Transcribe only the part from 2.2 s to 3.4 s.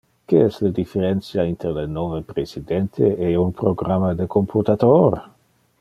presidente e